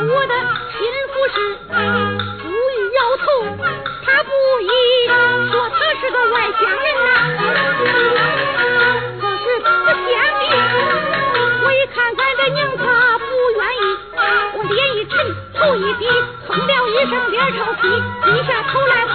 [0.00, 0.34] 我的
[0.70, 0.78] 亲
[1.08, 1.36] 夫是
[2.44, 3.26] 无语摇头，
[4.06, 4.30] 他不
[4.60, 4.70] 依，
[5.50, 7.08] 说他是个外乡人呐、
[9.20, 10.06] 可是我想
[10.38, 10.42] 你，
[11.64, 12.82] 我一看咱的娘她
[13.18, 13.24] 不
[13.56, 13.84] 愿意，
[14.54, 15.12] 我脸一沉，
[15.54, 16.06] 头一低，
[16.46, 17.82] 哼了一声，脸朝西，
[18.24, 19.07] 低下头来。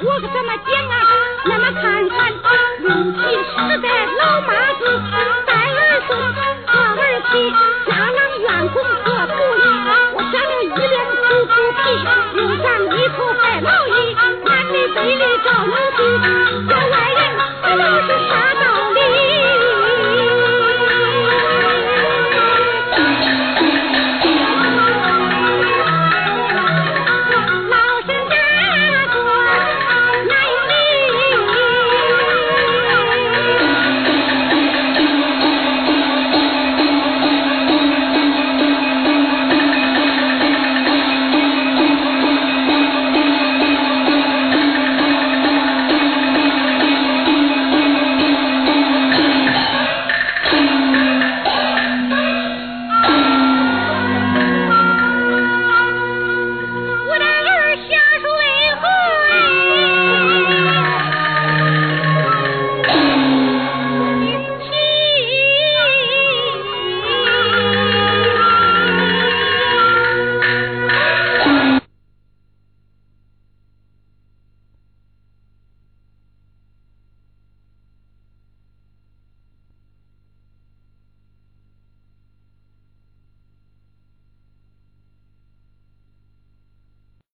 [0.00, 0.77] 嘴里找老弟。